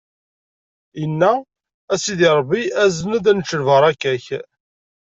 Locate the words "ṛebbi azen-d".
2.37-3.25